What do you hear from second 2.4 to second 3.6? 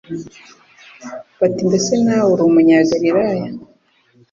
umunyagalilaya?